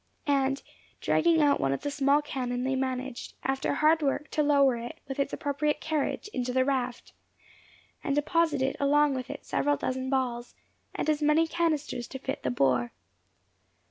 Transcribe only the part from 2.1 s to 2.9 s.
cannon they